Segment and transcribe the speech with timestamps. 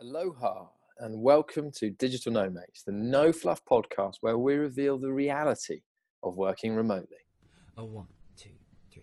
[0.00, 0.66] Aloha
[1.00, 5.80] and welcome to Digital Nomads, the no fluff podcast where we reveal the reality
[6.22, 7.16] of working remotely.
[7.76, 8.06] A one,
[8.36, 8.50] two,
[8.92, 9.02] three.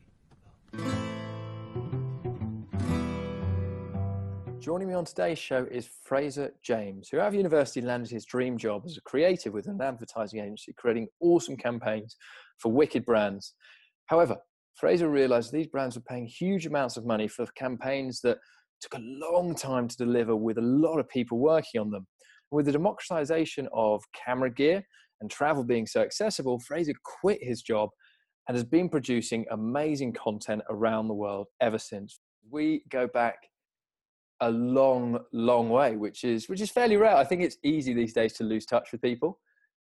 [4.62, 8.58] Joining me on today's show is Fraser James, who out of university landed his dream
[8.58, 12.16] job as a creative with an advertising agency, creating awesome campaigns
[12.58, 13.54] for wicked brands.
[14.06, 14.38] However,
[14.76, 18.38] Fraser realized these brands were paying huge amounts of money for campaigns that
[18.82, 22.08] took a long time to deliver with a lot of people working on them.
[22.52, 24.84] With the democratization of camera gear
[25.22, 27.90] and travel being so accessible, Fraser quit his job
[28.48, 32.20] and has been producing amazing content around the world ever since.
[32.50, 33.38] We go back
[34.42, 37.16] a long, long way, which is which is fairly rare.
[37.16, 39.40] I think it's easy these days to lose touch with people.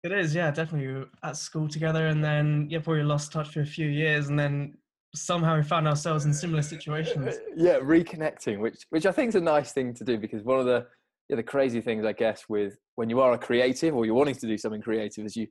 [0.03, 0.87] It is, yeah, definitely.
[0.87, 4.29] We were at school together, and then yeah, probably lost touch for a few years,
[4.29, 4.79] and then
[5.17, 7.37] somehow we found ourselves in similar situations.
[7.57, 10.67] yeah, reconnecting, which which I think is a nice thing to do because one of
[10.67, 10.87] the
[11.29, 14.37] yeah, the crazy things I guess with when you are a creative or you're wanting
[14.37, 15.47] to do something creative is you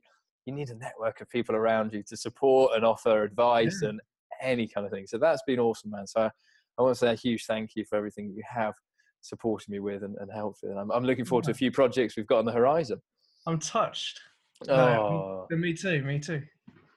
[0.46, 3.90] you need a network of people around you to support and offer advice yeah.
[3.90, 4.00] and
[4.40, 5.06] any kind of thing.
[5.06, 6.06] So that's been awesome, man.
[6.06, 6.30] So I,
[6.78, 8.74] I want to say a huge thank you for everything you have
[9.22, 10.70] supported me with and, and helped with.
[10.70, 11.52] And I'm, I'm looking forward yeah.
[11.52, 13.00] to a few projects we've got on the horizon.
[13.46, 14.20] I'm touched.
[14.68, 15.46] Oh.
[15.50, 16.42] No, me too, me too.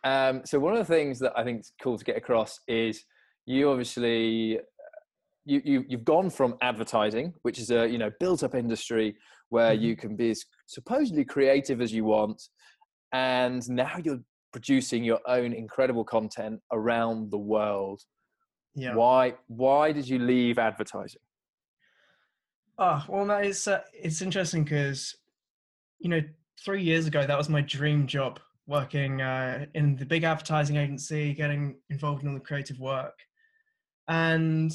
[0.03, 3.03] Um, so one of the things that I think is cool to get across is
[3.45, 4.59] you obviously
[5.45, 9.16] you, you you've gone from advertising, which is a you know built up industry
[9.50, 9.83] where mm-hmm.
[9.83, 12.42] you can be as supposedly creative as you want,
[13.11, 18.02] and now you're producing your own incredible content around the world.
[18.75, 18.95] Yeah.
[18.95, 21.22] Why why did you leave advertising?
[22.77, 25.16] Oh well, that is uh, it's interesting because
[26.00, 26.22] you know
[26.64, 28.39] three years ago that was my dream job
[28.70, 33.20] working uh, in the big advertising agency, getting involved in all the creative work.
[34.08, 34.72] And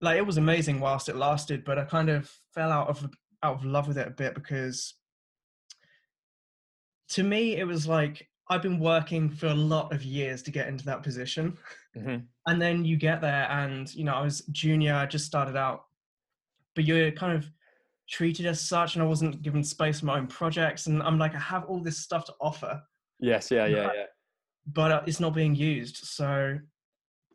[0.00, 3.08] like it was amazing whilst it lasted, but I kind of fell out of
[3.42, 4.94] out of love with it a bit because
[7.10, 10.68] to me it was like I've been working for a lot of years to get
[10.68, 11.56] into that position.
[11.96, 12.16] Mm-hmm.
[12.46, 15.84] And then you get there and you know, I was junior, I just started out,
[16.74, 17.48] but you're kind of
[18.08, 20.86] treated as such and I wasn't given space for my own projects.
[20.86, 22.82] And I'm like, I have all this stuff to offer
[23.24, 24.04] Yes, yeah, yeah, yeah.
[24.66, 25.96] But uh, it's not being used.
[25.96, 26.58] So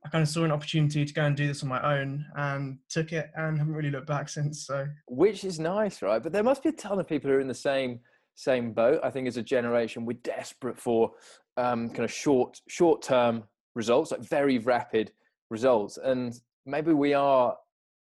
[0.06, 2.78] I kind of saw an opportunity to go and do this on my own and
[2.90, 4.68] took it and haven't really looked back since.
[4.68, 6.22] So which is nice, right?
[6.22, 8.00] But there must be a ton of people who are in the same
[8.36, 9.02] same boat.
[9.04, 11.12] I think as a generation, we're desperate for
[11.58, 15.12] um, kind of short short term results, like very rapid
[15.50, 17.58] results, and maybe we are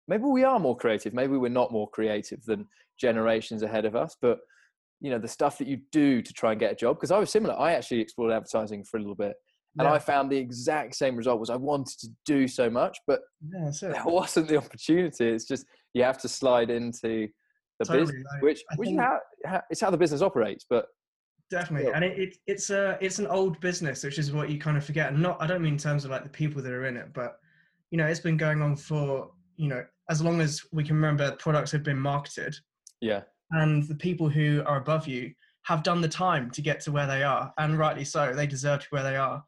[0.07, 1.13] maybe we are more creative.
[1.13, 2.68] Maybe we're not more creative than
[3.00, 4.40] generations ahead of us, but
[5.05, 7.19] you know the stuff that you do to try and get a job because i
[7.19, 9.35] was similar i actually explored advertising for a little bit
[9.77, 9.93] and yeah.
[9.93, 13.21] i found the exact same result was i wanted to do so much but
[13.53, 15.63] yeah, there wasn't the opportunity it's just
[15.94, 17.29] you have to slide into
[17.79, 20.88] the totally, business like, which which is how, how, it's how the business operates but
[21.51, 24.75] definitely and it, it, it's a it's an old business which is what you kind
[24.75, 26.88] of forget and not i don't mean in terms of like the people that are
[26.88, 27.38] in it but
[27.91, 31.31] you know it's been going on for you know as long as we can remember
[31.33, 32.55] products have been marketed
[33.01, 33.21] yeah
[33.51, 35.31] and the people who are above you
[35.63, 38.81] have done the time to get to where they are and rightly so they deserve
[38.81, 39.44] to where they are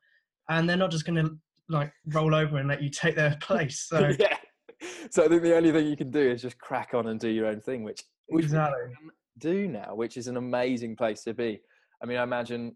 [0.50, 1.38] and they're not just going to
[1.70, 4.38] like roll over and let you take their place so yeah
[5.10, 7.30] so i think the only thing you can do is just crack on and do
[7.30, 8.80] your own thing which we exactly.
[9.38, 11.60] do now which is an amazing place to be
[12.02, 12.76] i mean i imagine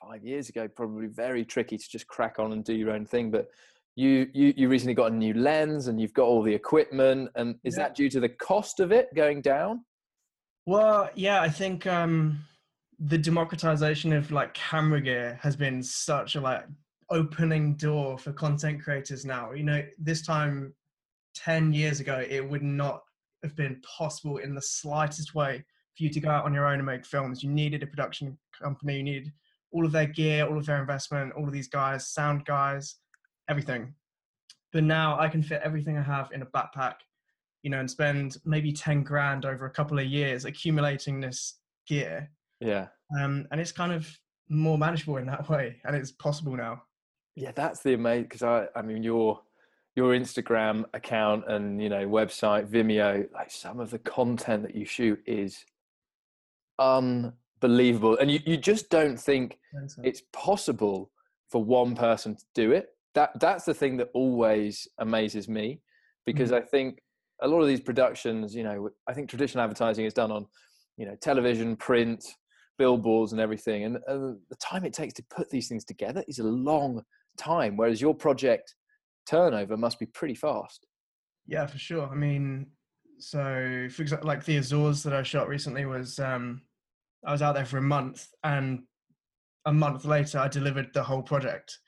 [0.00, 3.30] five years ago probably very tricky to just crack on and do your own thing
[3.30, 3.48] but
[3.96, 7.56] you you, you recently got a new lens and you've got all the equipment and
[7.64, 7.84] is yeah.
[7.84, 9.80] that due to the cost of it going down
[10.66, 12.44] well, yeah, I think um,
[12.98, 16.64] the democratization of like camera gear has been such a like
[17.08, 19.52] opening door for content creators now.
[19.52, 20.74] You know, this time
[21.34, 23.04] 10 years ago, it would not
[23.44, 25.64] have been possible in the slightest way
[25.96, 27.44] for you to go out on your own and make films.
[27.44, 29.32] You needed a production company, you needed
[29.70, 32.96] all of their gear, all of their investment, all of these guys, sound guys,
[33.48, 33.94] everything.
[34.72, 36.94] But now I can fit everything I have in a backpack
[37.66, 41.58] you know, and spend maybe 10 grand over a couple of years accumulating this
[41.88, 42.30] gear.
[42.60, 42.86] Yeah.
[43.20, 44.08] Um, and it's kind of
[44.48, 45.80] more manageable in that way.
[45.84, 46.84] And it's possible now.
[47.34, 49.40] Yeah, that's the amazing, because I, I mean, your,
[49.96, 54.84] your Instagram account and, you know, website, Vimeo, like some of the content that you
[54.84, 55.64] shoot is
[56.78, 58.16] unbelievable.
[58.18, 59.58] And you, you just don't think
[60.04, 61.10] it's possible
[61.50, 62.90] for one person to do it.
[63.16, 65.80] That, that's the thing that always amazes me
[66.26, 66.62] because mm-hmm.
[66.62, 67.00] I think
[67.42, 70.46] a lot of these productions, you know, I think traditional advertising is done on,
[70.96, 72.24] you know, television, print,
[72.78, 73.84] billboards, and everything.
[73.84, 77.02] And, and the time it takes to put these things together is a long
[77.36, 77.76] time.
[77.76, 78.74] Whereas your project
[79.28, 80.86] turnover must be pretty fast.
[81.46, 82.08] Yeah, for sure.
[82.08, 82.66] I mean,
[83.18, 86.62] so for example, like the Azores that I shot recently was um,
[87.24, 88.82] I was out there for a month, and
[89.64, 91.78] a month later I delivered the whole project.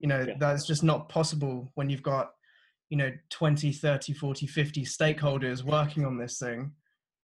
[0.00, 0.34] You know, Yeah.
[0.38, 2.32] that's just not possible when you've got
[2.88, 6.72] you know 20 30 40 50 stakeholders working on this thing.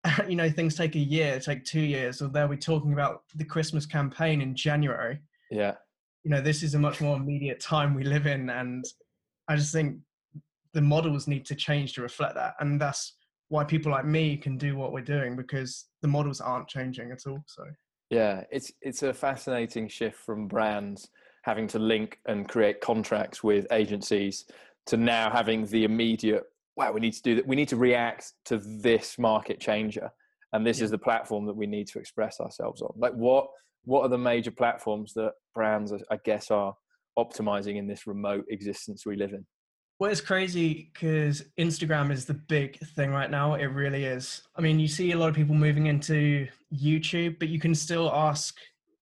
[0.29, 2.19] You know things take a year take two years.
[2.19, 5.21] So they'll be talking about the christmas campaign in january.
[5.51, 5.75] Yeah.
[6.25, 8.85] you know this is a much more immediate time we live in and
[9.49, 9.99] i just think
[10.73, 12.55] the models need to change to reflect that.
[12.61, 13.17] And that's
[13.49, 17.27] why people like me can do what we're doing because the models aren't changing at
[17.27, 17.65] all so.
[18.11, 21.09] Yeah, it's it's a fascinating shift from brands
[21.45, 24.45] having to link and create contracts with agencies
[24.87, 26.45] to now having the immediate
[26.75, 27.47] wow, we need to do that.
[27.47, 30.11] We need to react to this market changer,
[30.55, 30.85] and this Yeah.
[30.85, 32.93] is the platform that we need to express ourselves on.
[32.97, 33.49] Like what
[33.85, 36.75] what are the major platforms that brands, I guess, are
[37.19, 39.45] optimizing in this remote existence we live in?
[39.99, 43.55] Well, it's crazy because Instagram is the big thing right now.
[43.55, 44.43] It really is.
[44.57, 48.11] I mean, you see a lot of people moving into YouTube, but you can still
[48.15, 48.57] ask,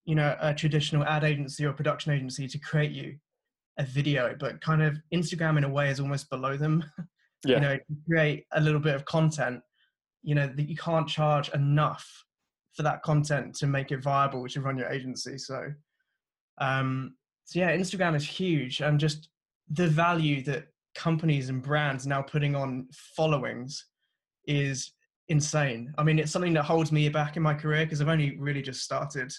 [0.05, 3.17] you know, a traditional ad agency or production agency to create you
[3.81, 6.83] a video, but kind of Instagram in a way is almost below them.
[7.43, 7.55] Yeah.
[7.55, 9.63] You know, create a little bit of content,
[10.21, 12.07] you know, that you can't charge enough
[12.75, 15.39] for that content to make it viable to run your agency.
[15.39, 15.73] So,
[16.59, 19.29] um, so yeah, Instagram is huge, and just
[19.71, 22.87] the value that companies and brands now putting on
[23.17, 23.87] followings
[24.45, 24.91] is
[25.27, 25.95] insane.
[25.97, 28.61] I mean, it's something that holds me back in my career because I've only really
[28.61, 29.33] just started.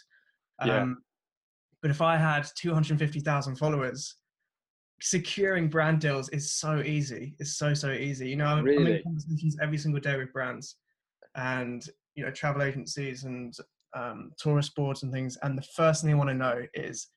[0.59, 0.95] Um, Yeah.
[1.83, 4.17] But if I had 250,000 followers,
[5.03, 7.35] securing brand deals is so easy.
[7.39, 8.29] It's so, so easy.
[8.29, 10.77] You know, I'm, I'm in conversations every single day with brands
[11.35, 11.85] and,
[12.15, 13.53] you know, travel agencies and
[13.95, 15.37] um, tourist boards and things.
[15.43, 17.09] And the first thing they want to know is,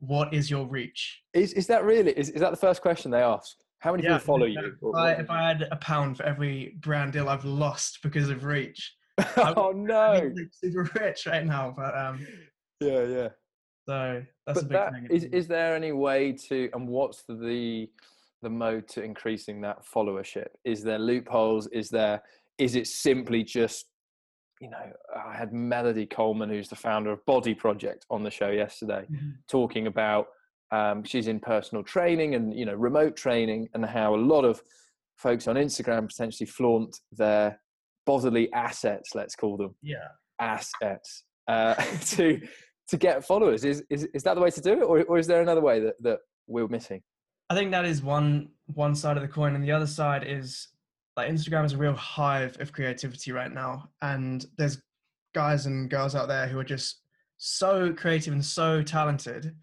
[0.00, 1.22] what is your reach?
[1.32, 3.56] Is is that really is, is that the first question they ask?
[3.78, 4.58] How many people follow you?
[4.58, 8.44] If I, if I had a pound for every brand deal I've lost because of
[8.44, 10.32] reach, I oh would no!
[10.34, 11.74] be super rich right now.
[11.76, 12.26] But um,
[12.80, 13.28] Yeah, yeah.
[13.86, 15.06] So that's a big that, thing.
[15.10, 17.88] is is there any way to and what's the
[18.42, 22.22] the mode to increasing that followership is there loopholes is there
[22.58, 23.86] is it simply just
[24.60, 24.92] you know
[25.26, 29.34] i had melody coleman who's the founder of body project on the show yesterday Mhm.
[29.48, 30.28] talking about
[30.70, 34.62] um, she's in personal training and you know remote training and how a lot of
[35.16, 37.60] folks on instagram potentially flaunt their
[38.06, 40.08] bodily assets let's call them yeah.
[40.40, 41.74] assets uh,
[42.06, 42.40] to
[42.88, 43.64] to get followers.
[43.64, 45.80] Is, is is that the way to do it, or or is there another way
[45.80, 47.02] that that we're missing?
[47.50, 50.68] I think that is one one side of the coin, and the other side is
[51.16, 54.80] like Instagram is a real hive of creativity right now, and there's
[55.34, 57.00] guys and girls out there who are just
[57.36, 59.54] so creative and so talented,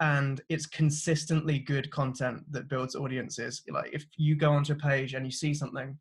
[0.00, 3.62] and it's consistently good content that builds audiences.
[3.70, 5.98] Like if you go onto a page and you see something,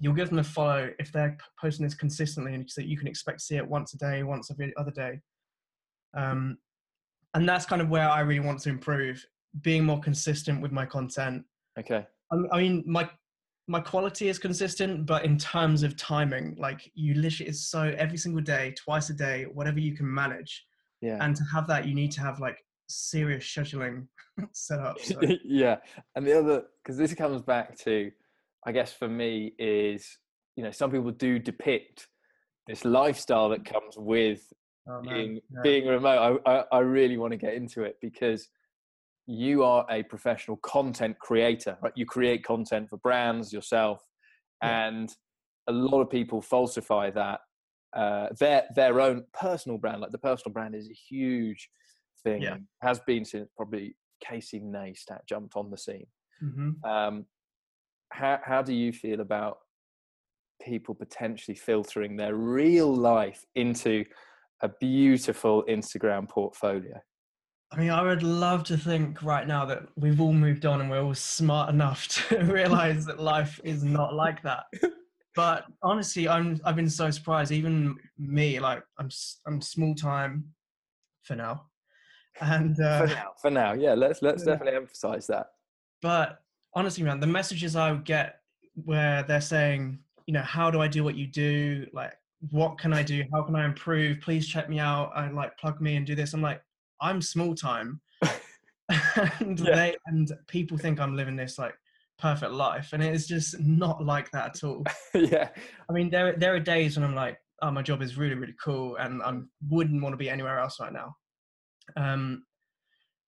[0.00, 3.38] you'll give them a follow if they're posting this consistently, and so you can expect
[3.38, 5.20] to see it once a day, once every other day.
[6.18, 6.58] Um,
[7.34, 9.24] and that's kind of where I really want to improve,
[9.62, 11.44] being more consistent with my content.
[11.78, 12.06] Okay.
[12.32, 13.08] I I mean, my
[13.68, 18.16] my quality is consistent, but in terms of timing, like you literally, it's so every
[18.16, 20.64] single day, twice a day, whatever you can manage.
[21.02, 21.18] Yeah.
[21.20, 24.06] And to have that, you need to have like serious scheduling
[24.52, 24.98] set up.
[25.00, 25.20] So.
[25.44, 25.76] yeah.
[26.16, 28.10] And the other, because this comes back to,
[28.66, 30.18] I guess for me is,
[30.56, 32.08] you know, some people do depict
[32.66, 34.40] this lifestyle that comes with
[34.88, 35.60] Oh, being Yeah.
[35.62, 36.40] being remote.
[36.46, 38.48] I, I I really want to get into it because
[39.26, 41.92] you are a professional content creator, right?
[41.94, 44.02] You create content for brands yourself,
[44.62, 44.88] Yeah.
[44.88, 45.14] and
[45.66, 47.40] a lot of people falsify that
[47.94, 50.00] uh, their their own personal brand.
[50.00, 51.68] Like the personal brand is a huge
[52.24, 52.56] thing, Yeah.
[52.82, 56.06] has been since probably Casey Neistat jumped on the scene.
[56.42, 56.82] Mhm.
[56.84, 57.26] Um,
[58.10, 59.58] how how do you feel about
[60.62, 64.04] people potentially filtering their real life into
[64.60, 67.00] a beautiful Instagram portfolio?
[67.70, 70.90] I mean, I would love to think right now that we've all moved on and
[70.90, 74.64] we're all smart enough to realize that life is not like that.
[75.34, 77.52] But honestly, I'm I've been so surprised.
[77.52, 79.08] Even me, like I'm
[79.46, 80.44] I'm small time
[81.22, 81.66] for now,
[82.40, 83.94] and uh, for now, for now, yeah.
[83.94, 84.52] Let's let's now.
[84.52, 85.46] definitely emphasize that.
[86.02, 86.40] but
[86.74, 88.40] honestly, man, the messages I would get
[88.84, 91.86] where they're saying, you know, how do I do what you do?
[91.92, 92.14] Like,
[92.50, 93.24] what can I do?
[93.32, 94.20] How can I improve?
[94.20, 96.34] Please check me out and like plug me and do this.
[96.34, 96.62] I'm like,
[97.00, 98.00] I'm small time.
[99.40, 99.74] and Yeah.
[99.74, 101.74] they and people think I'm living this like
[102.18, 102.90] perfect life.
[102.92, 104.84] And it is just not like that at all.
[105.14, 105.48] yeah,
[105.88, 108.54] I mean, there there are days when I'm like, oh, my job is really really
[108.62, 111.16] cool, and I wouldn't want to be anywhere else right now.
[111.96, 112.44] Um,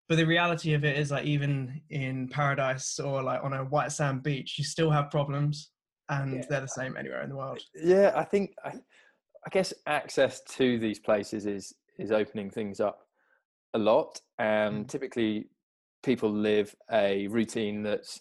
[0.09, 3.93] but the reality of it is like even in paradise or like on a white
[3.93, 5.71] sand beach, you still have problems,
[6.09, 6.43] and Yeah.
[6.49, 7.61] they're the same anywhere in the world.
[7.75, 8.73] Yeah, I think I,
[9.47, 13.07] I guess access to these places is is opening things up
[13.75, 14.89] a lot, and Mm.
[14.89, 15.51] typically
[16.03, 18.21] people live a routine that's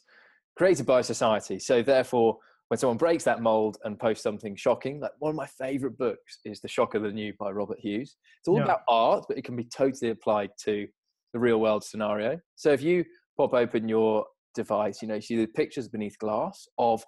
[0.57, 1.59] created by society.
[1.59, 5.47] So therefore, when someone breaks that mold and posts something shocking, like one of my
[5.47, 8.17] favorite books is The Shock of the New by Robert Hughes.
[8.39, 8.65] It's all Yeah.
[8.65, 10.88] about art, but it can be totally applied to
[11.33, 12.39] the real world scenario.
[12.55, 13.05] So if you
[13.38, 17.03] pop open your device, you know, you see the pictures beneath glass of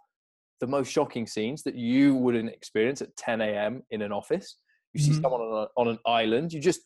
[0.62, 3.82] the most shocking scenes that you wouldn't experience at 10 a.m.
[3.90, 4.58] in an office.
[4.94, 5.22] You see Mhm.
[5.24, 6.82] someone on, a, on an island, you just,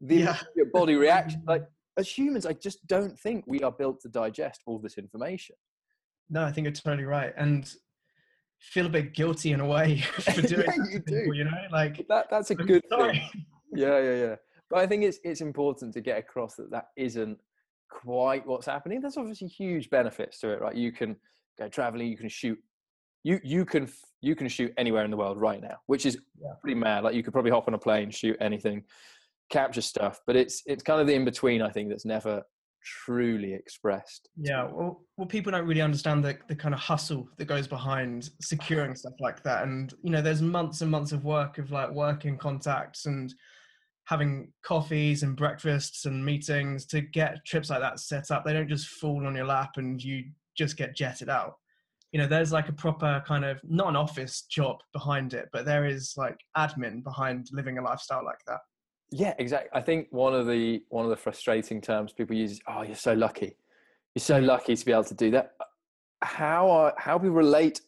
[0.00, 0.38] the Yeah.
[0.56, 1.42] your body reaction.
[1.46, 1.62] Like
[1.96, 5.56] as humans, I just don't think we are built to digest all this information.
[6.28, 7.72] No, I think you're totally right, and
[8.58, 10.00] feel a bit guilty in a way
[10.34, 11.38] for doing Yeah, that you to people, do.
[11.38, 13.12] You know, like That that's a I'm good sorry.
[13.12, 13.46] thing.
[13.72, 14.36] Yeah, yeah, yeah.
[14.68, 17.38] But I think it's it's important to get across that that isn't
[17.88, 19.00] quite what's happening.
[19.00, 20.74] There's obviously huge benefits to it, right?
[20.74, 21.16] You can
[21.58, 22.58] go traveling, you can shoot,
[23.26, 23.88] you you can
[24.20, 26.52] you can shoot anywhere in the world right now, which is Yeah.
[26.62, 27.02] pretty mad.
[27.04, 28.84] Like you could probably hop on a plane, shoot anything,
[29.50, 30.20] capture stuff.
[30.26, 31.60] But it's it's kind of the in between.
[31.60, 32.42] I think that's never
[33.04, 34.28] truly expressed.
[34.36, 38.30] Yeah, well, well, people don't really understand the, the kind of hustle that goes behind
[38.40, 39.64] securing stuff like that.
[39.64, 43.34] And, you know, there's months and months of work of like working contacts and
[44.04, 48.44] having coffees and breakfasts and meetings to get trips like that set up.
[48.44, 51.56] They don't just fall on your lap and you just get jetted out.
[52.16, 55.66] You know, there's like a proper kind of, not an office job behind it, but
[55.66, 58.60] there is like admin behind living a lifestyle like that.
[59.10, 59.68] Yeah, exactly.
[59.74, 62.94] I think one of the one of the frustrating terms people use is, "Oh, you're
[62.96, 63.58] so lucky.
[64.14, 65.50] You're so lucky to be able to do that."
[66.22, 67.82] How are, how we relate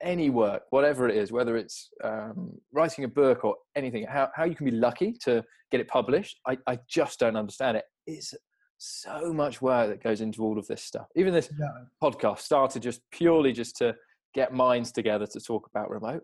[0.00, 4.44] any work, whatever it is, whether it's um, writing a book or anything, how how
[4.44, 7.86] you can be lucky to get it published, I I just don't understand it.
[8.06, 8.34] It's
[8.78, 11.06] so much work that goes into all of this stuff.
[11.16, 11.66] Even this Yeah.
[12.02, 13.94] podcast started just purely just to
[14.34, 16.22] get minds together to talk about remote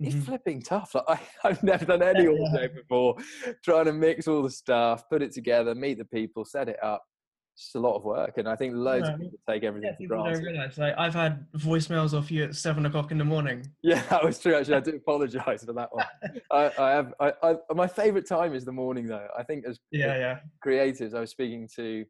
[0.00, 0.24] it's Mhm.
[0.24, 0.94] flipping tough.
[0.96, 3.14] Like I, I've never done any audio before.
[3.62, 7.04] Trying to mix all the stuff, put it together, meet the people, set it up.
[7.54, 9.92] It's a lot of work, and I think loads Yeah, of people take everything Yeah,
[9.92, 10.52] for people don't granted.
[10.52, 10.78] realize.
[10.78, 13.68] Like, I've had voicemails off you at seven o'clock in the morning.
[13.82, 14.54] Yeah, that was true.
[14.54, 16.04] Actually, I do apologise for that one.
[16.50, 17.14] I, I have.
[17.20, 19.28] I, I, my favourite time is the morning, though.
[19.38, 20.38] I think as Yeah, yeah.
[20.64, 22.04] creatives, I was speaking to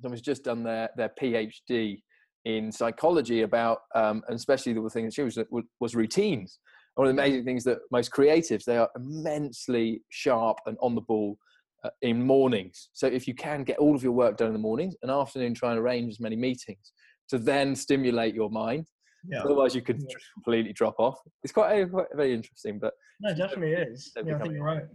[0.00, 2.00] someone who's just done their their PhD
[2.44, 5.36] in psychology about, um, and especially the thing that she was
[5.80, 6.60] was routines.
[6.94, 11.00] One of the amazing things that most creatives they are immensely sharp and on the
[11.00, 11.36] ball
[11.84, 12.88] Uh, in mornings.
[12.94, 15.52] So if you can get all of your work done in the mornings, an afternoon
[15.52, 16.92] try and arrange as many meetings
[17.28, 18.86] to then stimulate your mind.
[19.28, 19.42] Yeah.
[19.42, 20.16] Otherwise, you could Yeah.
[20.32, 21.20] completely drop off.
[21.42, 24.10] It's quite, eh, quite very interesting, but No, it definitely is.
[24.16, 24.86] Yeah, I think you're right.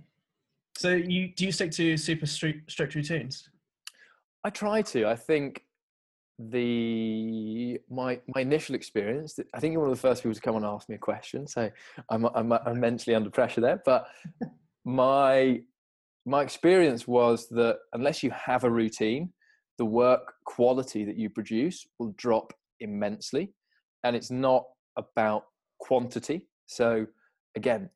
[0.77, 3.47] So you do you stick to super strict, strict routines?
[4.43, 5.05] I try to.
[5.07, 5.65] I think
[6.39, 9.39] the my my initial experience.
[9.53, 11.45] I think you're one of the first people to come and ask me a question,
[11.45, 11.69] so
[12.09, 13.79] I'm I'm, I'm mentally under pressure there.
[13.85, 14.07] But
[14.85, 15.61] my
[16.29, 19.33] my experience was that unless you have a routine,
[19.77, 23.53] the work quality that you produce will drop immensely,
[24.03, 24.65] and it's not
[24.97, 25.45] about
[25.79, 26.47] quantity.
[26.67, 27.07] So
[27.55, 27.89] again,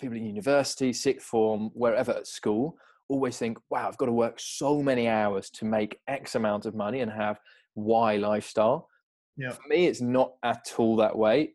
[0.00, 2.76] people in university, sixth form, wherever at school,
[3.08, 6.74] always think, wow, I've got to work so many hours to make X amount of
[6.74, 7.40] money and have
[7.74, 8.88] Y lifestyle.
[9.36, 9.50] Yeah.
[9.50, 11.54] For me, it's not at all that way.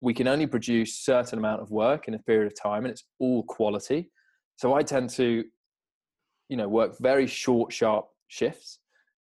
[0.00, 3.04] We can only produce certain amount of work in a period of time and it's
[3.18, 4.10] all quality.
[4.56, 5.44] So I tend to,
[6.54, 8.78] you know, work very short, sharp shifts,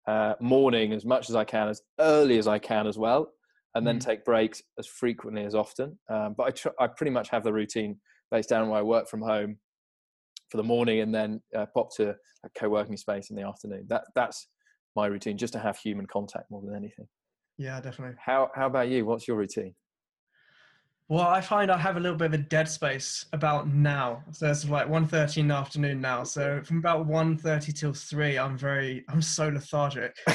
[0.07, 3.33] uh, morning as much as I can, as early as I can as well,
[3.75, 4.01] and then Mhm.
[4.01, 5.99] take breaks as frequently as often.
[6.09, 9.09] Um, but I, tr- I pretty much have the routine based down where I work
[9.09, 9.59] from home
[10.51, 12.11] for the morning and then uh, pop to
[12.45, 13.87] a co-working space in the afternoon.
[13.89, 14.49] That that's
[14.95, 17.09] my routine, just to have human contact more than anything.
[17.59, 18.19] Yeah, definitely.
[18.19, 19.07] How how about you?
[19.07, 19.75] What's your routine?
[21.09, 24.25] Well, I find I have a little bit of a dead space about now.
[24.33, 26.25] So it's like 1.30 in the afternoon now.
[26.25, 30.17] So from about 1.30 till 3, I'm very, I'm so lethargic.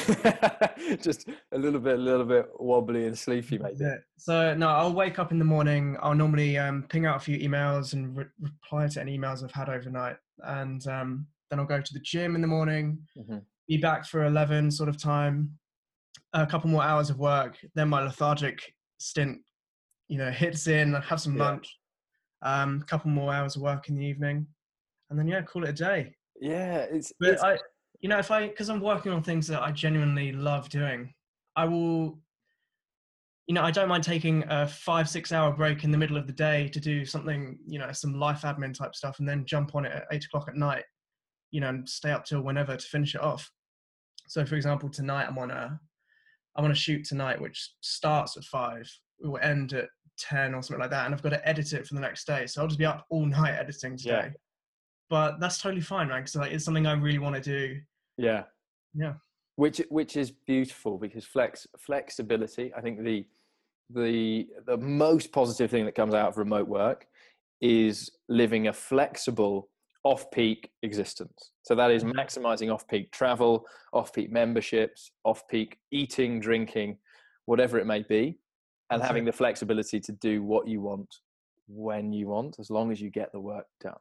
[1.02, 3.76] just a little bit, a little bit wobbly and sleepy, maybe.
[3.82, 3.96] Yeah.
[4.18, 5.98] So no, I'll wake up in the morning.
[6.02, 9.52] I'll normally um, ping out a few emails and re- reply to any emails I've
[9.52, 13.00] had overnight, and um, then I'll go to the gym in the morning.
[13.18, 13.42] Mhm.
[13.68, 15.58] Be back for eleven sort of time.
[16.34, 17.58] A couple more hours of work.
[17.76, 19.40] Then my lethargic stint,
[20.12, 20.94] you know, hits in.
[20.94, 21.46] Have some Yeah.
[21.46, 21.80] lunch.
[22.42, 24.46] Um, a couple more hours of work in the evening,
[25.10, 26.16] and then yeah, call it a day.
[26.40, 27.58] Yeah, it's, But it's I,
[28.02, 31.14] you know, if I, because I'm working on things that I genuinely love doing,
[31.56, 32.20] I will,
[33.46, 36.26] you know, I don't mind taking a five, six hour break in the middle of
[36.26, 39.76] the day to do something, you know, some life admin type stuff and then jump
[39.76, 40.84] on it at eight o'clock at night,
[41.52, 43.50] you know, and stay up till whenever to finish it off.
[44.28, 45.80] So for example, tonight I'm on a,
[46.56, 48.92] I'm on a shoot tonight, which starts at five
[49.24, 49.88] will end at
[50.18, 52.46] 10 or something like that and i've got to edit it for the next day
[52.46, 54.30] so i'll just be up all night editing today Yeah.
[55.10, 57.80] but that's totally fine right because like, it's something i really want to do
[58.18, 58.44] Yeah.
[58.94, 59.14] Yeah.
[59.56, 62.74] Which which is beautiful because flex flexibility.
[62.76, 63.26] I think the
[63.90, 67.06] the the most positive thing that comes out of remote work
[67.62, 69.70] is living a flexible
[70.04, 71.52] off-peak existence.
[71.62, 72.18] So that is mm-hmm.
[72.18, 76.98] maximizing off-peak travel, off-peak memberships, off-peak eating, drinking,
[77.46, 78.40] whatever it may be,
[78.92, 81.16] and having the flexibility to do what you want
[81.68, 83.94] when you want, as long as you get the work done.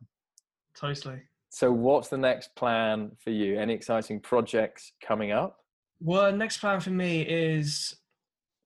[0.77, 3.59] totally So, what's the next plan for you?
[3.59, 5.61] Any exciting projects coming up?
[6.01, 7.95] well next plan for me is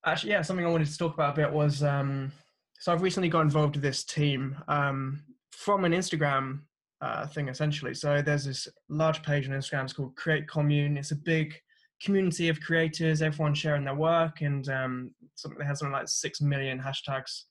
[0.07, 2.33] actually yeah something i wanted to talk about a bit was um
[2.79, 6.61] so i've recently got involved with this team um from an instagram
[7.01, 11.11] uh, thing essentially so there's this large page on instagram it's called create commune it's
[11.11, 11.55] a big
[12.03, 16.41] community of creators everyone sharing their work and um something that has something like six
[16.41, 17.45] million hashtags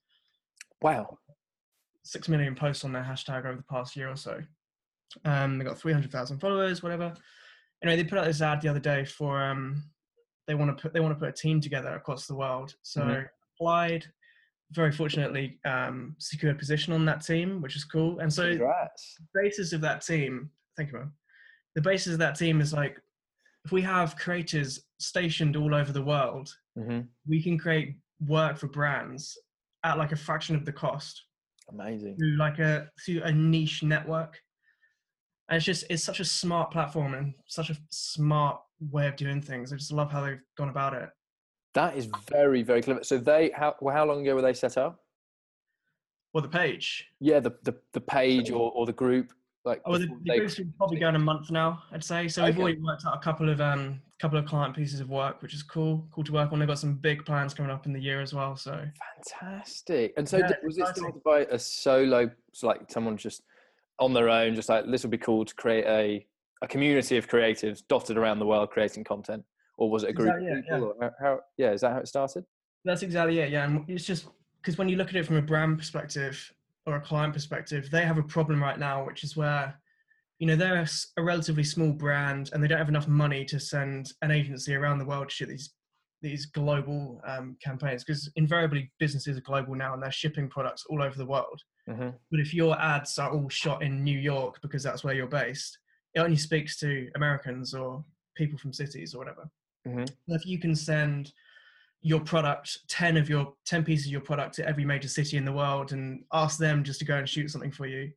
[0.81, 1.17] Wow.
[2.03, 4.41] six million posts on their hashtag over the past year or so.
[5.23, 7.13] Um, they got three hundred thousand followers, whatever.
[7.81, 9.83] Anyway, they put out this ad the other day for um,
[10.47, 12.75] they want to put they want to put a team together across the world.
[12.81, 13.29] So Mhm.
[13.55, 14.05] applied,
[14.71, 18.19] very fortunately um, secured a position on that team, which is cool.
[18.19, 19.15] And so Congrats.
[19.19, 21.11] the basis of that team, thank you, man.
[21.75, 22.99] The basis of that team is like
[23.65, 27.95] if we have creators stationed all over the world, hmm we can create
[28.27, 29.37] work for brands
[29.83, 31.23] at like a fraction of the cost
[31.69, 32.17] Amazing.
[32.17, 34.41] through like a through a niche network.
[35.49, 38.59] And it's just it's such a smart platform and such a smart
[38.91, 39.71] way of doing things.
[39.71, 41.09] I just love how they've gone about it.
[41.73, 43.03] That is very, very clever.
[43.03, 44.99] So they how well, how long ago were they set up?
[46.33, 47.07] Well, the page.
[47.19, 49.31] Yeah, the the, the page or, or the group.
[49.65, 52.27] Like Oh, the, the group's been probably going a month now, I'd say.
[52.27, 55.41] So we've already worked out a couple of um couple of client pieces of work,
[55.41, 56.59] which is cool, cool to work on.
[56.59, 58.55] They've got some big plans coming up in the year as well.
[58.55, 58.85] So
[59.39, 60.13] fantastic.
[60.17, 63.43] And so Yeah, was it started by a solo, so like someone just
[63.99, 66.25] on their own, just like this would be cool to create a
[66.61, 69.43] a community of creatives dotted around the world creating content,
[69.77, 70.83] or was it a group yeah, of people?
[70.83, 71.39] Or how, how?
[71.57, 72.45] Yeah, is that how it started?
[72.85, 73.51] That's exactly it.
[73.51, 74.27] Yeah, and it's just
[74.61, 76.53] because when you look at it from a brand perspective
[76.85, 79.79] or a client perspective, they have a problem right now, which is where,
[80.39, 80.85] you know, they're
[81.17, 84.99] a relatively small brand and they don't have enough money to send an agency around
[84.99, 85.73] the world to shoot these
[86.21, 91.03] these global um, campaigns because invariably businesses are global now and they're shipping products all
[91.03, 91.61] over the world.
[91.85, 95.27] hmm But if your ads are all shot in New York because that's where you're
[95.27, 95.77] based,
[96.13, 98.05] it only speaks to Americans or
[98.37, 99.49] people from cities or whatever.
[99.85, 100.09] Mhm.
[100.27, 101.33] If you can send
[102.03, 105.45] your product, 10 of your 10 pieces of your product to every major city in
[105.45, 108.11] the world and ask them just to go and shoot something for you,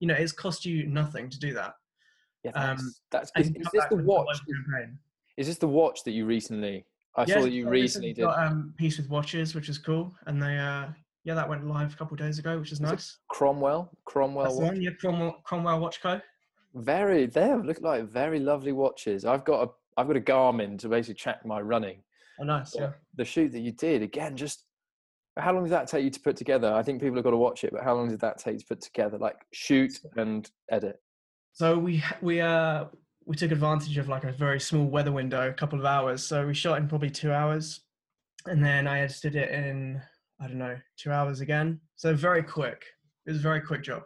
[0.00, 1.74] you know, it's cost you nothing to do that.
[2.44, 2.76] Yeah, Um,
[3.10, 4.40] that's, is, is this the watch?
[5.36, 6.84] Is this the watch that you recently?
[7.16, 8.22] I saw that you so recently did.
[8.22, 10.14] got um piece with watches, which is cool.
[10.26, 10.86] And they uh
[11.24, 13.18] yeah, that went live a couple of days ago, which is Is nice.
[13.28, 14.64] Cromwell, Cromwell That's watch.
[14.72, 16.20] one, yeah, Cromwell, Cromwell Watch Co.
[16.74, 19.24] Very, they look like very lovely watches.
[19.24, 22.02] I've got a, I've got a Garmin to basically track my running.
[22.40, 22.92] Oh nice, yeah.
[23.16, 24.64] The shoot that you did again, just
[25.36, 26.72] how long did that take you to put together?
[26.72, 28.64] I think people have got to watch it, but how long did that take to
[28.66, 29.18] put together?
[29.18, 31.00] Like shoot and edit.
[31.52, 32.86] So we we uh
[33.26, 36.24] we took advantage of like a very small weather window, a couple of hours.
[36.24, 37.80] So we shot in probably two hours,
[38.46, 40.00] and then I edited it in
[40.40, 41.80] I don't know two hours again.
[41.96, 42.84] So very quick.
[43.26, 44.02] It was a very quick job.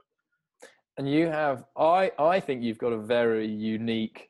[0.99, 4.29] And you have, I, I think you've got a very unique,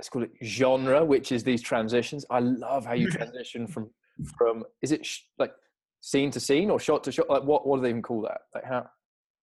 [0.00, 2.24] let's call it genre, which is these transitions.
[2.30, 3.90] I love how you transition from,
[4.38, 5.52] from, is it sh- like
[6.00, 7.28] scene to scene or shot to shot?
[7.28, 8.40] Like what, what do they even call that?
[8.54, 8.88] Like how?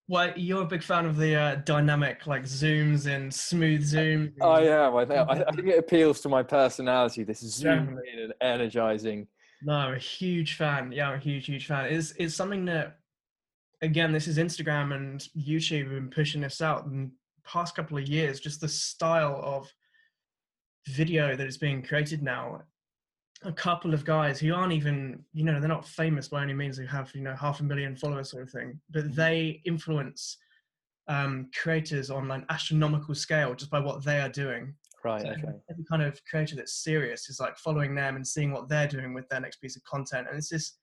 [0.08, 4.32] Well, you're a big fan of the uh, dynamic like zooms and smooth zooms.
[4.42, 4.96] I am.
[4.96, 7.22] I think, I, think it appeals to my personality.
[7.22, 8.10] This zoom Definitely.
[8.12, 9.28] in and energizing.
[9.62, 10.90] No, I'm a huge fan.
[10.90, 11.84] Yeah, I'm a huge, huge fan.
[11.84, 12.98] It's it's something that
[13.80, 17.10] again, this is Instagram and YouTube have been pushing this out in the
[17.44, 19.72] past couple of years, just the style of
[20.88, 22.62] video that is being created now.
[23.42, 26.76] A couple of guys who aren't even, you know, they're not famous by any means,
[26.76, 30.38] who have, you know, half a million followers sort of thing, but they influence
[31.06, 34.74] um, creators on an astronomical scale just by what they are doing.
[35.04, 35.22] Right.
[35.22, 35.58] So Okay.
[35.70, 39.14] every kind of creator that's serious is like following them and seeing what they're doing
[39.14, 40.26] with their next piece of content.
[40.28, 40.78] And it's this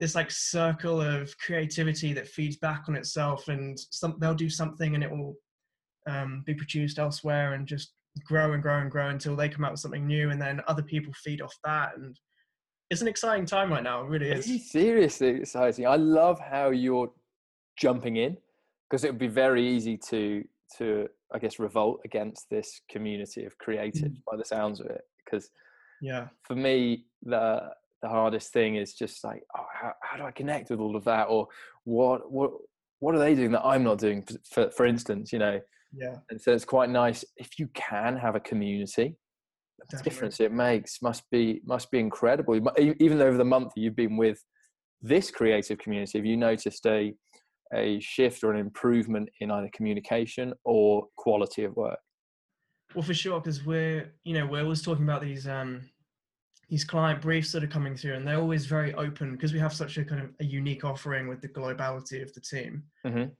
[0.00, 4.94] this like circle of creativity that feeds back on itself and some they'll do something
[4.94, 5.34] and it will
[6.06, 9.72] um, be produced elsewhere and just grow and grow and grow until they come out
[9.72, 12.18] with something new and then other people feed off that and
[12.90, 15.86] it's an exciting time right now it really It's is seriously exciting.
[15.86, 17.10] I love how you're
[17.76, 18.36] jumping in
[18.88, 20.44] because it would be very easy to
[20.78, 24.22] to I guess revolt against this community of creatives mm.
[24.30, 25.02] by the sounds of it.
[25.24, 25.50] Because
[26.00, 30.30] yeah for me, the the hardest thing is just like, oh, how, how do I
[30.30, 31.48] connect with all of that, or
[31.84, 32.52] what what
[33.00, 34.24] what are they doing that I'm not doing?
[34.44, 35.60] For for instance, you know,
[35.96, 36.16] Yeah.
[36.30, 39.16] and so it's quite nice if you can have a community.
[39.90, 42.60] The difference it makes must be must be incredible.
[42.78, 44.42] Even over the month you've been with
[45.00, 47.14] this creative community, have you noticed a
[47.72, 51.98] a shift or an improvement in either communication or quality of work?
[52.94, 55.88] Well, for sure, because we're you know we're always talking about these um
[56.68, 59.72] these client briefs that are coming through, and they're always very open because we have
[59.72, 62.82] such a kind of a unique offering with the globality of the team.
[63.06, 63.30] Mhm.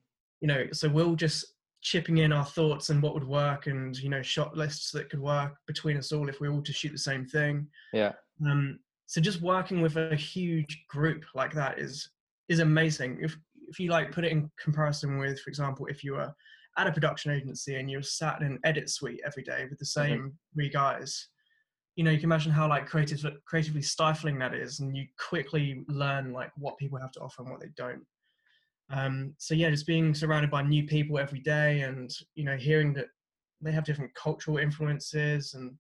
[0.40, 4.08] You know, so we'll just chipping in our thoughts and what would work, and you
[4.08, 6.98] know, shot lists that could work between us all if we all to shoot the
[6.98, 7.66] same thing.
[7.92, 8.12] Yeah,
[8.46, 12.10] Um, so just working with a huge group like that is
[12.48, 13.18] is amazing.
[13.20, 13.36] If
[13.68, 16.32] if you like put it in comparison with, for example, if you were
[16.76, 19.84] at a production agency and you're sat in an edit suite every day with the
[19.84, 21.28] same three guys,
[21.96, 25.82] you know, you can imagine how like creative creatively stifling that is, and you quickly
[25.88, 28.04] learn like what people have to offer and what they don't.
[28.90, 32.92] Um, so yeah, just being surrounded by new people every day, and you know, hearing
[32.94, 33.07] that
[33.61, 35.74] they have different cultural influences, and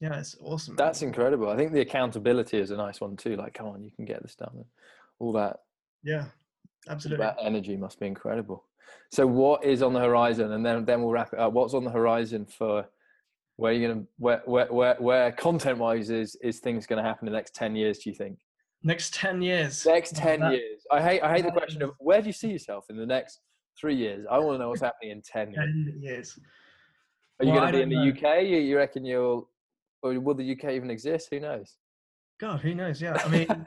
[0.00, 0.76] yeah, it's awesome.
[0.76, 1.48] that's incredible.
[1.48, 3.36] I think the accountability is a nice one too.
[3.36, 4.64] Like, come on, you can get this done.
[5.18, 5.56] All that
[6.02, 6.26] Yeah,
[6.88, 7.24] absolutely.
[7.24, 8.64] that energy must be incredible.
[9.10, 10.52] So, what is on the horizon?
[10.52, 11.52] And then then we'll wrap it up.
[11.52, 12.86] What's on the horizon for
[13.56, 17.26] where you're gonna where where where, where content wise is is things going to happen
[17.26, 17.98] in the next ten years?
[17.98, 18.38] Do you think?
[18.82, 19.84] Next ten years.
[19.86, 20.73] Next ten that- years.
[20.90, 23.40] I hate I hate the question of where do you see yourself in the next
[23.78, 24.26] three years?
[24.30, 25.64] I want to know what's happening in ten years.
[25.64, 26.38] Ten years.
[27.40, 28.38] Are you Well, going to be in the know.
[28.38, 28.44] UK?
[28.44, 29.50] You, you reckon you'll,
[30.02, 31.28] or will the UK even exist?
[31.32, 31.76] Who knows?
[32.40, 33.02] God, who knows?
[33.02, 33.66] Yeah, I mean,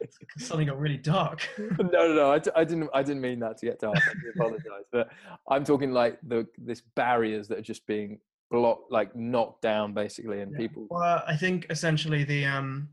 [0.00, 1.48] it's something got really dark.
[1.58, 2.32] no, no, no.
[2.32, 2.90] I, d- I didn't.
[2.94, 3.98] I didn't mean that to get dark.
[4.06, 5.10] I apologize, but
[5.48, 8.18] I'm talking like the this barriers that are just being
[8.50, 10.58] blocked, like knocked down, basically, and Yeah.
[10.58, 10.86] people.
[10.90, 12.88] Well, I think essentially the um,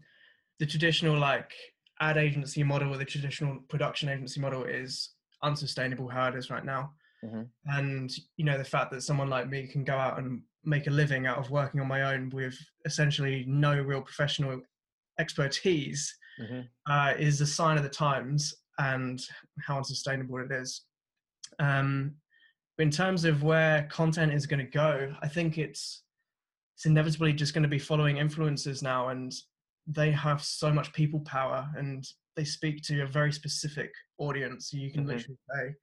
[0.59, 1.53] the traditional like
[1.99, 6.65] ad agency model or the traditional production agency model is unsustainable how it is right
[6.65, 6.93] now.
[7.23, 7.49] Mhm.
[7.65, 10.91] And you know the fact that someone like me can go out and make a
[10.91, 14.61] living out of working on my own with essentially no real professional
[15.19, 16.69] expertise Mhm.
[16.87, 19.19] uh, is a sign of the times and
[19.65, 20.85] how unsustainable it is.
[21.59, 22.17] Um,
[22.77, 26.03] in terms of where content is going to go, I think it's
[26.75, 29.33] it's inevitably just going to be following influencers now, and
[29.87, 34.73] they have so much people power, and they speak to a very specific audience.
[34.73, 35.07] You can Mhm.
[35.07, 35.75] literally say,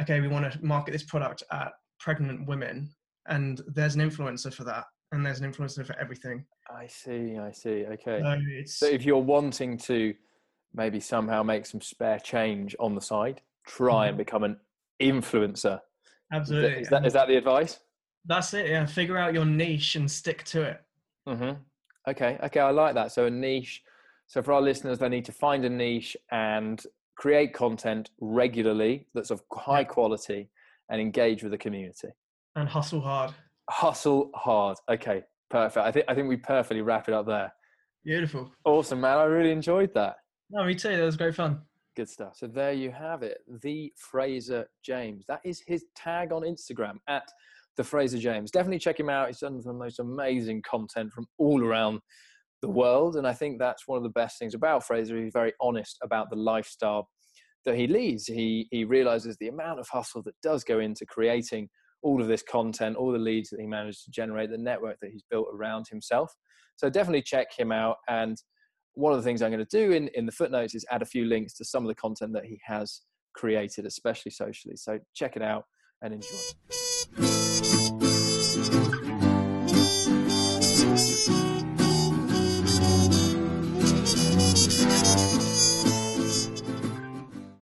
[0.00, 2.94] "Okay, we want to market this product at pregnant women,"
[3.26, 6.46] and there's an influencer for that, and there's an influencer for everything.
[6.70, 7.36] I see.
[7.38, 7.84] I see.
[7.86, 8.20] Okay.
[8.20, 10.14] So So if you're wanting to
[10.72, 14.18] maybe somehow make some spare change on the side, try and Mhm.
[14.18, 14.60] become an
[15.00, 15.80] influencer.
[16.32, 17.80] Absolutely Is that, is that the advice?
[18.24, 18.68] That's it.
[18.68, 20.84] Yeah, figure out your niche and stick to it.
[21.26, 21.52] hmm
[22.08, 23.12] Okay, okay, I like that.
[23.12, 23.82] So a niche.
[24.28, 26.82] So for our listeners, they need to find a niche and
[27.16, 30.50] create content regularly that's of high quality
[30.90, 32.08] and engage with the community.
[32.54, 33.32] and hustle hard.
[33.70, 34.76] Hustle hard.
[34.88, 35.84] Okay, perfect.
[35.86, 37.52] I think I think we perfectly wrap it up there.
[38.04, 38.52] Beautiful.
[38.64, 39.18] Awesome, man.
[39.18, 40.16] I really enjoyed that.
[40.50, 40.96] No, me too.
[40.96, 41.62] That was great fun.
[41.96, 42.36] Good stuff.
[42.36, 43.38] So there you have it.
[43.62, 45.24] The Fraser James.
[45.26, 47.28] That is his tag on Instagram at
[47.76, 48.50] the Fraser James.
[48.50, 49.28] Definitely check him out.
[49.28, 52.00] He's done the most amazing content from all around
[52.62, 53.16] the world.
[53.16, 55.22] And I think that's one of the best things about Fraser.
[55.22, 57.08] He's very honest about the lifestyle
[57.64, 58.26] that he leads.
[58.26, 61.68] He he realizes the amount of hustle that does go into creating
[62.02, 65.10] all of this content, all the leads that he managed to generate, the network that
[65.10, 66.32] he's built around himself.
[66.76, 67.96] So definitely check him out.
[68.08, 68.36] And
[68.94, 71.06] one of the things I'm going to do in, in the footnotes is add a
[71.06, 73.02] few links to some of the content that he has
[73.34, 74.76] created, especially socially.
[74.76, 75.64] So check it out
[76.02, 77.45] and enjoy.
[78.56, 78.85] Thank you.